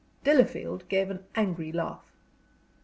[0.23, 2.11] Delafield gave an angry laugh.